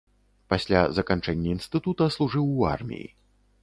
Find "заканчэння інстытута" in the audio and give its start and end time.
1.01-2.11